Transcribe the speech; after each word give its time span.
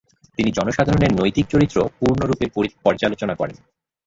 তিনি 0.37 0.49
জনসাধারণের 0.51 1.11
নৈতিক 1.19 1.45
চরিত্র 1.49 1.77
পূর্ণরূপে 1.97 2.45
পর্যালোচনা 2.85 3.33
করেন। 3.35 3.57